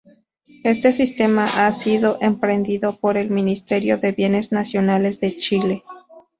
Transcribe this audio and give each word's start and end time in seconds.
Este 0.63 0.93
sistema 0.93 1.45
ha 1.47 1.71
sido 1.71 2.17
emprendido 2.21 2.97
por 2.99 3.17
el 3.17 3.29
Ministerio 3.29 3.99
de 3.99 4.13
Bienes 4.13 4.51
Nacionales 4.51 5.19
de 5.19 5.37
Chile. 5.37 5.83